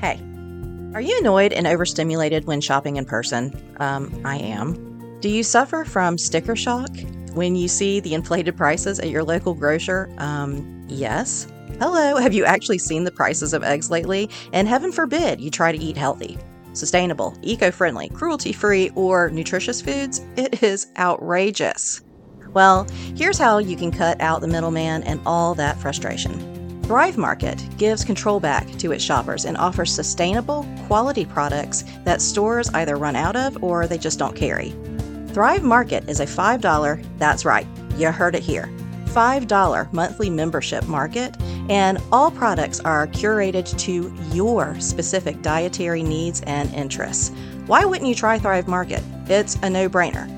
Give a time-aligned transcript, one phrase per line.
[0.00, 0.18] Hey,
[0.94, 3.54] are you annoyed and overstimulated when shopping in person?
[3.76, 5.18] Um, I am.
[5.20, 6.88] Do you suffer from sticker shock
[7.34, 10.10] when you see the inflated prices at your local grocer?
[10.16, 11.46] Um, yes.
[11.78, 14.30] Hello, have you actually seen the prices of eggs lately?
[14.54, 16.38] And heaven forbid you try to eat healthy,
[16.72, 20.22] sustainable, eco friendly, cruelty free, or nutritious foods?
[20.36, 22.00] It is outrageous.
[22.54, 26.49] Well, here's how you can cut out the middleman and all that frustration.
[26.90, 32.68] Thrive Market gives control back to its shoppers and offers sustainable, quality products that stores
[32.70, 34.74] either run out of or they just don't carry.
[35.28, 37.64] Thrive Market is a $5, that's right,
[37.94, 38.68] you heard it here,
[39.04, 46.74] $5 monthly membership market, and all products are curated to your specific dietary needs and
[46.74, 47.30] interests.
[47.66, 49.04] Why wouldn't you try Thrive Market?
[49.26, 50.28] It's a no brainer.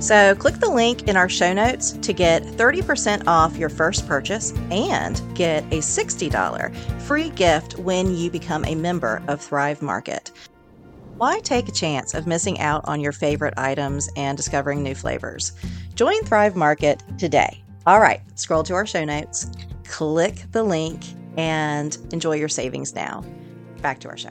[0.00, 4.52] So, click the link in our show notes to get 30% off your first purchase
[4.70, 10.30] and get a $60 free gift when you become a member of Thrive Market.
[11.16, 15.52] Why take a chance of missing out on your favorite items and discovering new flavors?
[15.96, 17.60] Join Thrive Market today.
[17.84, 19.50] All right, scroll to our show notes,
[19.84, 21.02] click the link,
[21.36, 23.24] and enjoy your savings now.
[23.82, 24.30] Back to our show.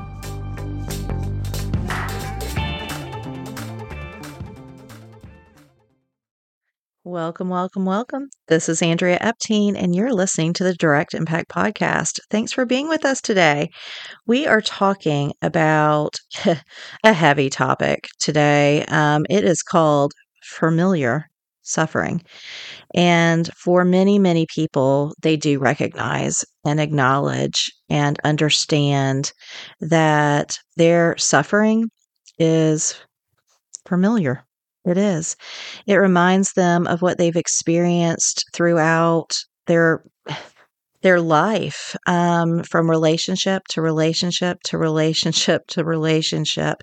[7.03, 8.29] Welcome, welcome, welcome.
[8.47, 12.19] This is Andrea Epting, and you're listening to the Direct Impact Podcast.
[12.29, 13.71] Thanks for being with us today.
[14.27, 16.15] We are talking about
[17.03, 18.85] a heavy topic today.
[18.87, 20.13] Um, it is called
[20.43, 21.25] familiar
[21.63, 22.21] suffering.
[22.93, 29.33] And for many, many people, they do recognize and acknowledge and understand
[29.79, 31.89] that their suffering
[32.37, 32.95] is
[33.87, 34.45] familiar
[34.85, 35.35] it is.
[35.85, 39.31] It reminds them of what they've experienced throughout
[39.67, 40.03] their
[41.01, 46.77] their life, um, from relationship to relationship to relationship to relationship.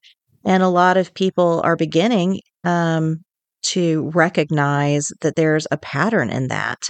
[0.44, 3.18] And a lot of people are beginning um,
[3.62, 6.88] to recognize that there's a pattern in that.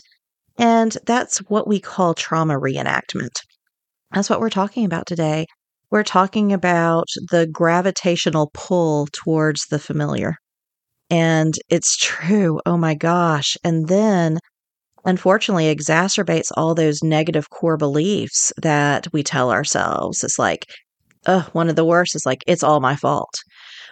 [0.58, 3.36] And that's what we call trauma reenactment.
[4.12, 5.46] That's what we're talking about today.
[5.90, 10.36] We're talking about the gravitational pull towards the familiar.
[11.10, 12.60] And it's true.
[12.66, 13.56] Oh my gosh.
[13.64, 14.38] And then
[15.04, 20.22] unfortunately exacerbates all those negative core beliefs that we tell ourselves.
[20.22, 20.66] It's like,
[21.26, 23.34] oh, one of the worst is like, it's all my fault.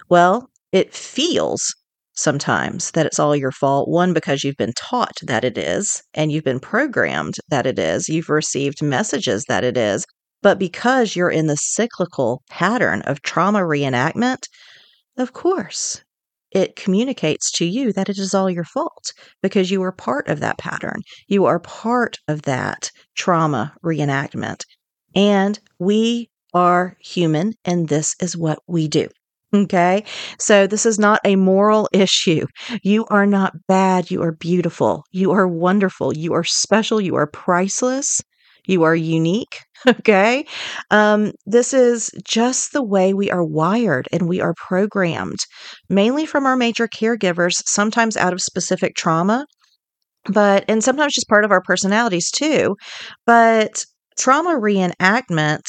[0.09, 1.75] Well, it feels
[2.15, 3.89] sometimes that it's all your fault.
[3.89, 8.09] One, because you've been taught that it is, and you've been programmed that it is,
[8.09, 10.05] you've received messages that it is.
[10.43, 14.49] But because you're in the cyclical pattern of trauma reenactment,
[15.19, 16.03] of course,
[16.57, 19.13] it communicates to you that it is all your fault
[19.43, 21.03] because you are part of that pattern.
[21.29, 24.63] You are part of that trauma reenactment.
[25.15, 29.09] And we are human, and this is what we do.
[29.55, 30.05] Okay.
[30.39, 32.47] So this is not a moral issue.
[32.83, 34.11] You are not bad.
[34.11, 35.05] You are beautiful.
[35.13, 36.17] You are wonderful.
[36.17, 37.01] You are special.
[37.01, 38.23] You are priceless.
[38.67, 39.61] You are unique.
[39.87, 40.45] Okay.
[40.91, 45.39] Um, this is just the way we are wired and we are programmed,
[45.89, 49.47] mainly from our major caregivers, sometimes out of specific trauma,
[50.33, 52.77] but, and sometimes just part of our personalities too.
[53.27, 53.85] But
[54.19, 55.63] trauma reenactment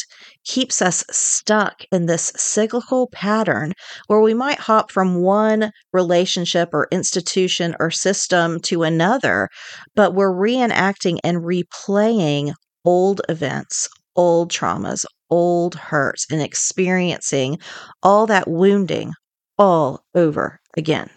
[0.45, 3.73] keeps us stuck in this cyclical pattern
[4.07, 9.49] where we might hop from one relationship or institution or system to another,
[9.95, 12.53] but we're reenacting and replaying
[12.87, 17.59] old events, old traumas, old hurts, and experiencing
[18.01, 19.11] all that wounding
[19.57, 21.09] all over again.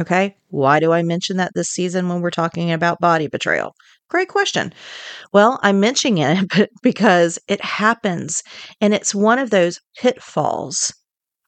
[0.00, 0.36] Okay.
[0.48, 3.72] Why do I mention that this season when we're talking about body betrayal?
[4.10, 4.74] Great question.
[5.32, 8.42] Well, I'm mentioning it because it happens
[8.80, 10.92] and it's one of those pitfalls,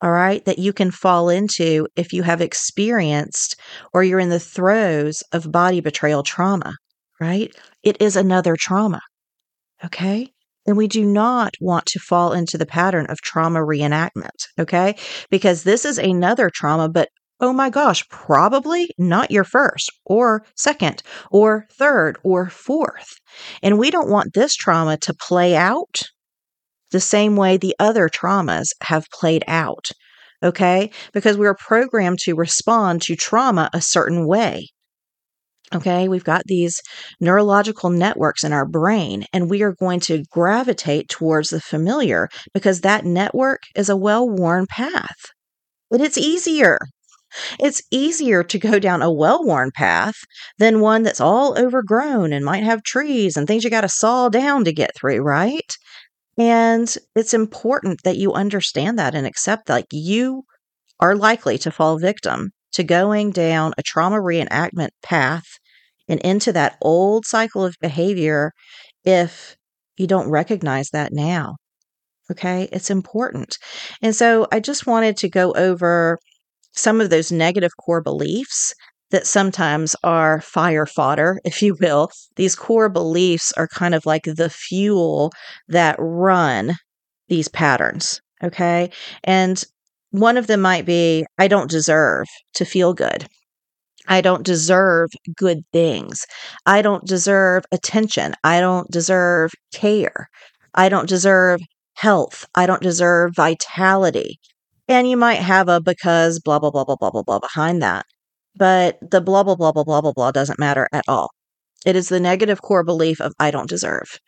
[0.00, 3.60] all right, that you can fall into if you have experienced
[3.92, 6.74] or you're in the throes of body betrayal trauma,
[7.20, 7.52] right?
[7.82, 9.00] It is another trauma.
[9.84, 10.32] Okay.
[10.66, 14.46] And we do not want to fall into the pattern of trauma reenactment.
[14.58, 14.96] Okay.
[15.30, 17.08] Because this is another trauma, but
[17.40, 23.08] oh my gosh, probably not your first or second or third or fourth.
[23.62, 26.02] And we don't want this trauma to play out
[26.90, 29.88] the same way the other traumas have played out.
[30.42, 30.90] Okay.
[31.12, 34.68] Because we are programmed to respond to trauma a certain way.
[35.74, 36.80] Okay, we've got these
[37.20, 42.80] neurological networks in our brain, and we are going to gravitate towards the familiar because
[42.80, 45.16] that network is a well worn path.
[45.90, 46.78] But it's easier.
[47.60, 50.16] It's easier to go down a well worn path
[50.58, 54.28] than one that's all overgrown and might have trees and things you got to saw
[54.30, 55.76] down to get through, right?
[56.38, 60.44] And it's important that you understand that and accept like you
[61.00, 65.46] are likely to fall victim to going down a trauma reenactment path
[66.08, 68.52] and into that old cycle of behavior
[69.04, 69.56] if
[69.96, 71.56] you don't recognize that now.
[72.30, 73.56] Okay, it's important.
[74.02, 76.18] And so I just wanted to go over
[76.72, 78.74] some of those negative core beliefs
[79.10, 82.10] that sometimes are fire fodder, if you will.
[82.36, 85.32] These core beliefs are kind of like the fuel
[85.68, 86.74] that run
[87.28, 88.20] these patterns.
[88.44, 88.90] Okay.
[89.24, 89.64] And
[90.10, 93.26] one of them might be I don't deserve to feel good.
[94.06, 96.24] I don't deserve good things.
[96.64, 98.34] I don't deserve attention.
[98.42, 100.28] I don't deserve care.
[100.74, 101.60] I don't deserve
[101.94, 102.46] health.
[102.54, 104.38] I don't deserve vitality.
[104.88, 108.06] And you might have a because blah, blah, blah, blah, blah, blah, blah behind that.
[108.56, 111.30] But the blah, blah, blah, blah, blah, blah, blah doesn't matter at all.
[111.84, 114.18] It is the negative core belief of I don't deserve.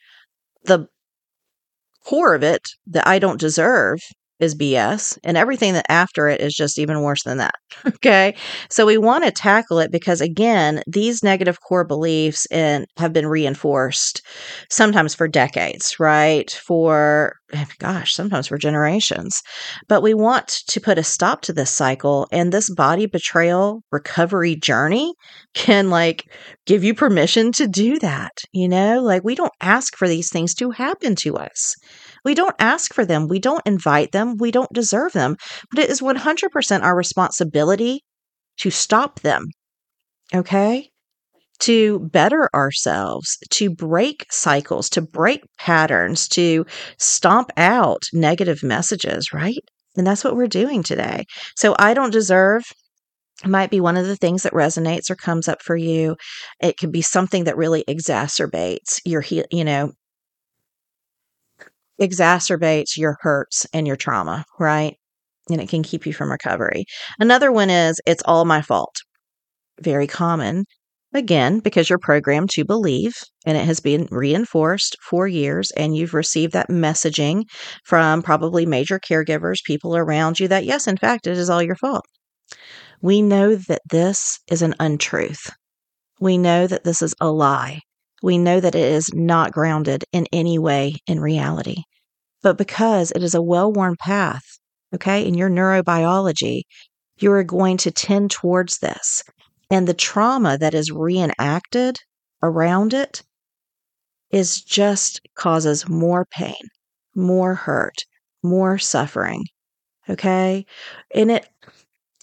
[0.64, 0.88] The
[2.04, 3.98] core of it, that I don't deserve,
[4.40, 7.54] is BS, and everything that after it is just even worse than that.
[7.86, 8.34] okay.
[8.68, 13.26] So we want to tackle it because again, these negative core beliefs and have been
[13.26, 14.22] reinforced
[14.70, 16.50] sometimes for decades, right?
[16.50, 19.42] For eh, gosh, sometimes for generations.
[19.88, 24.56] But we want to put a stop to this cycle and this body betrayal recovery
[24.56, 25.14] journey
[25.54, 26.24] can like
[26.66, 28.32] give you permission to do that.
[28.52, 31.74] You know, like we don't ask for these things to happen to us.
[32.24, 33.28] We don't ask for them.
[33.28, 34.36] We don't invite them.
[34.38, 35.36] We don't deserve them.
[35.70, 38.02] But it is 100% our responsibility
[38.58, 39.46] to stop them.
[40.34, 40.88] Okay?
[41.60, 46.64] To better ourselves, to break cycles, to break patterns, to
[46.98, 49.62] stomp out negative messages, right?
[49.96, 51.24] And that's what we're doing today.
[51.56, 52.62] So I don't deserve
[53.46, 56.16] might be one of the things that resonates or comes up for you.
[56.60, 59.92] It could be something that really exacerbates your, you know,
[62.00, 64.96] exacerbates your hurts and your trauma, right?
[65.50, 66.84] And it can keep you from recovery.
[67.18, 68.94] Another one is it's all my fault.
[69.80, 70.64] Very common.
[71.12, 73.14] Again, because you're programmed to believe
[73.44, 77.42] and it has been reinforced for years, and you've received that messaging
[77.84, 81.74] from probably major caregivers, people around you that, yes, in fact, it is all your
[81.74, 82.04] fault.
[83.02, 85.50] We know that this is an untruth.
[86.20, 87.80] We know that this is a lie.
[88.22, 91.82] We know that it is not grounded in any way in reality
[92.42, 94.44] but because it is a well worn path,
[94.94, 96.62] okay, in your neurobiology,
[97.18, 99.22] you are going to tend towards this.
[99.70, 101.98] And the trauma that is reenacted
[102.42, 103.22] around it
[104.30, 106.54] is just causes more pain,
[107.14, 108.04] more hurt,
[108.42, 109.44] more suffering.
[110.08, 110.64] Okay.
[111.14, 111.48] And it,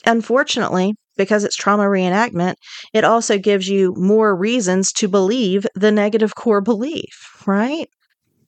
[0.06, 2.56] unfortunately, because it's trauma reenactment,
[2.94, 7.90] it also gives you more reasons to believe the negative core belief, right?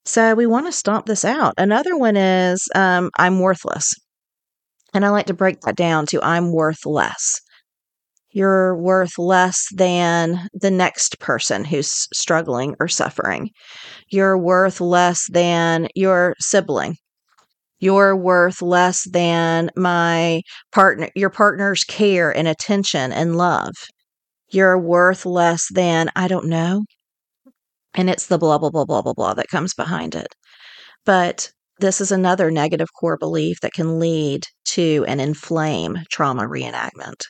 [0.05, 1.53] So we want to stomp this out.
[1.57, 3.93] Another one is um, I'm worthless.
[4.93, 7.39] And I like to break that down to I'm worth less.
[8.31, 13.49] You're worth less than the next person who's struggling or suffering.
[14.09, 16.95] You're worth less than your sibling.
[17.79, 20.41] You're worth less than my
[20.71, 23.73] partner, your partner's care and attention and love.
[24.51, 26.83] You're worth less than, I don't know,
[27.93, 30.27] and it's the blah, blah, blah, blah, blah, blah that comes behind it.
[31.05, 37.21] But this is another negative core belief that can lead to and inflame trauma reenactment.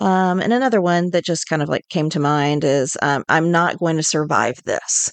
[0.00, 3.50] Um, and another one that just kind of like came to mind is um, I'm
[3.50, 5.12] not going to survive this.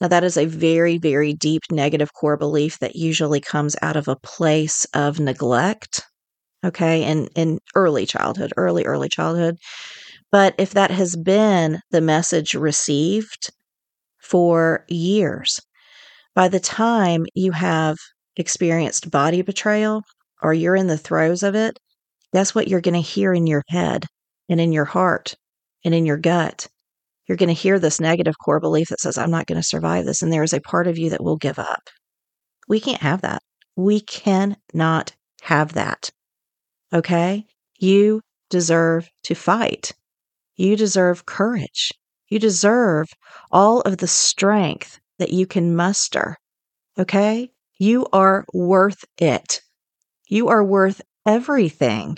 [0.00, 4.08] Now, that is a very, very deep negative core belief that usually comes out of
[4.08, 6.02] a place of neglect,
[6.64, 9.56] okay, in, in early childhood, early, early childhood.
[10.32, 13.50] But if that has been the message received
[14.22, 15.60] for years.
[16.34, 17.96] By the time you have
[18.36, 20.02] experienced body betrayal
[20.42, 21.78] or you're in the throes of it,
[22.32, 24.06] that's what you're going to hear in your head
[24.48, 25.34] and in your heart
[25.84, 26.68] and in your gut.
[27.28, 30.06] You're going to hear this negative core belief that says, I'm not going to survive
[30.06, 30.22] this.
[30.22, 31.82] And there is a part of you that will give up.
[32.68, 33.42] We can't have that.
[33.76, 36.10] We cannot have that.
[36.92, 37.46] Okay?
[37.78, 39.92] You deserve to fight.
[40.56, 41.90] You deserve courage.
[42.32, 43.08] You deserve
[43.50, 46.38] all of the strength that you can muster.
[46.98, 47.50] Okay?
[47.78, 49.60] You are worth it.
[50.30, 52.16] You are worth everything.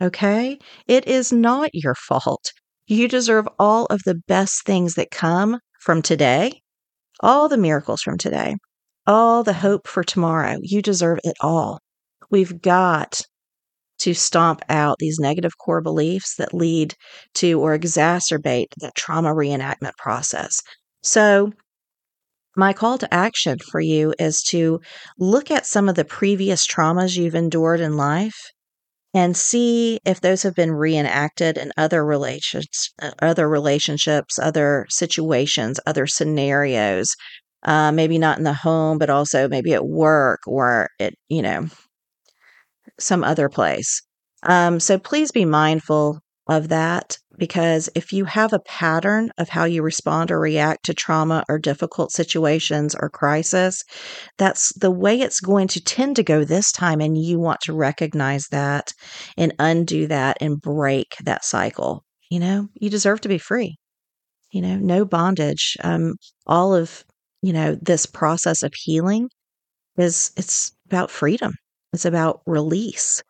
[0.00, 0.60] Okay?
[0.86, 2.52] It is not your fault.
[2.86, 6.62] You deserve all of the best things that come from today,
[7.18, 8.54] all the miracles from today,
[9.08, 10.58] all the hope for tomorrow.
[10.62, 11.80] You deserve it all.
[12.30, 13.22] We've got
[13.98, 16.94] to stomp out these negative core beliefs that lead
[17.34, 20.60] to or exacerbate the trauma reenactment process.
[21.02, 21.52] So,
[22.56, 24.80] my call to action for you is to
[25.18, 28.50] look at some of the previous traumas you've endured in life
[29.14, 35.80] and see if those have been reenacted in other relations uh, other relationships other situations
[35.86, 37.14] other scenarios
[37.62, 41.68] uh, maybe not in the home but also maybe at work or at you know
[42.98, 44.02] some other place
[44.44, 49.64] um, so please be mindful of that because if you have a pattern of how
[49.64, 53.84] you respond or react to trauma or difficult situations or crisis,
[54.38, 57.00] that's the way it's going to tend to go this time.
[57.00, 58.92] And you want to recognize that
[59.36, 62.04] and undo that and break that cycle.
[62.30, 63.76] You know, you deserve to be free.
[64.50, 65.76] You know, no bondage.
[65.84, 66.14] Um,
[66.46, 67.04] all of,
[67.42, 69.28] you know, this process of healing
[69.96, 71.52] is it's about freedom.
[71.92, 73.22] It's about release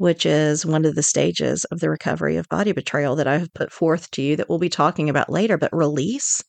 [0.00, 3.52] which is one of the stages of the recovery of body betrayal that I have
[3.52, 5.58] put forth to you that we'll be talking about later.
[5.58, 6.42] But release,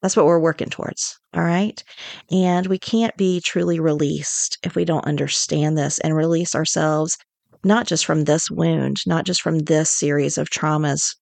[0.00, 1.18] that's what we're working towards.
[1.34, 1.84] All right.
[2.30, 7.18] And we can't be truly released if we don't understand this and release ourselves,
[7.62, 11.14] not just from this wound, not just from this series of traumas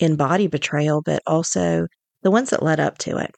[0.00, 1.86] in body betrayal, but also
[2.24, 3.32] the ones that led up to it.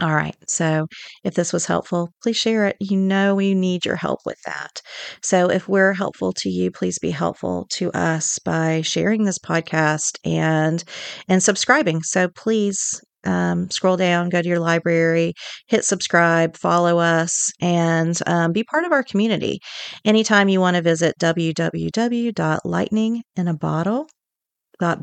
[0.00, 0.36] All right.
[0.48, 0.86] So
[1.22, 2.76] if this was helpful, please share it.
[2.80, 4.80] You know, we need your help with that.
[5.22, 10.16] So if we're helpful to you, please be helpful to us by sharing this podcast
[10.24, 10.82] and
[11.28, 12.02] and subscribing.
[12.02, 15.34] So please um, scroll down, go to your library,
[15.68, 19.60] hit subscribe, follow us, and um, be part of our community.
[20.04, 24.06] Anytime you want to visit www.lightninginabottle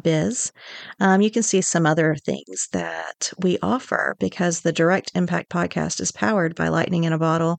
[0.03, 0.51] biz,
[0.99, 5.99] um, you can see some other things that we offer because the Direct Impact podcast
[6.01, 7.57] is powered by Lightning in a Bottle,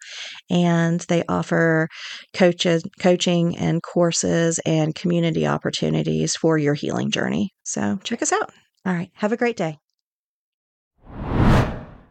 [0.51, 1.89] and they offer
[2.35, 7.51] coaches, coaching and courses and community opportunities for your healing journey.
[7.65, 8.53] So check us out.
[8.87, 9.11] All right.
[9.15, 9.79] Have a great day.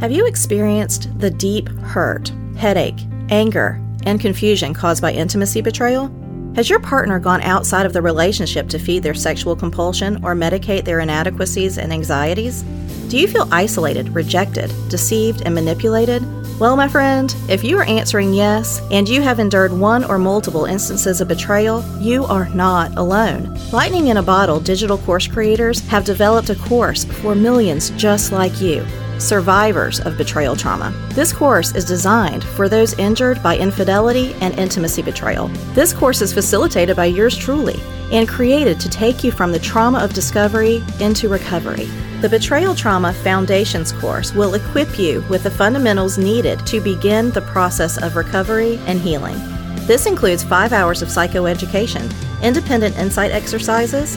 [0.00, 6.10] Have you experienced the deep hurt, headache, anger, and confusion caused by intimacy betrayal?
[6.56, 10.86] Has your partner gone outside of the relationship to feed their sexual compulsion or medicate
[10.86, 12.62] their inadequacies and anxieties?
[13.10, 16.22] Do you feel isolated, rejected, deceived, and manipulated?
[16.58, 20.64] Well, my friend, if you are answering yes and you have endured one or multiple
[20.64, 23.54] instances of betrayal, you are not alone.
[23.70, 28.62] Lightning in a Bottle digital course creators have developed a course for millions just like
[28.62, 28.82] you
[29.20, 30.92] survivors of betrayal trauma.
[31.10, 35.48] This course is designed for those injured by infidelity and intimacy betrayal.
[35.74, 37.80] This course is facilitated by yours truly
[38.12, 41.88] and created to take you from the trauma of discovery into recovery.
[42.20, 47.40] The Betrayal Trauma Foundations course will equip you with the fundamentals needed to begin the
[47.42, 49.38] process of recovery and healing.
[49.86, 52.12] This includes five hours of psychoeducation,
[52.42, 54.16] independent insight exercises,